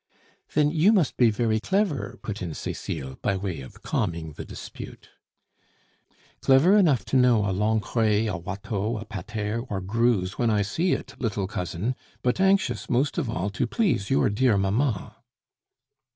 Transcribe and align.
"Then 0.55 0.71
you 0.71 0.91
must 0.91 1.15
be 1.15 1.29
very 1.29 1.59
clever," 1.59 2.17
put 2.23 2.41
in 2.41 2.55
Cecile 2.55 3.19
by 3.21 3.37
way 3.37 3.61
of 3.61 3.83
calming 3.83 4.33
the 4.33 4.43
dispute. 4.43 5.11
"Clever 6.41 6.75
enough 6.75 7.05
to 7.05 7.17
know 7.17 7.45
a 7.45 7.53
Lancret, 7.53 8.27
a 8.27 8.35
Watteau, 8.35 8.97
a 8.97 9.05
Pater, 9.05 9.59
or 9.69 9.79
Greuze 9.79 10.39
when 10.39 10.49
I 10.49 10.63
see 10.63 10.93
it, 10.93 11.13
little 11.19 11.45
cousin; 11.45 11.93
but 12.23 12.39
anxious, 12.41 12.89
most 12.89 13.19
of 13.19 13.29
all, 13.29 13.51
to 13.51 13.67
please 13.67 14.09
your 14.09 14.27
dear 14.31 14.57
mamma." 14.57 15.17